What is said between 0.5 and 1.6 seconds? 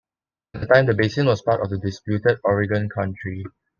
At the time, the basin was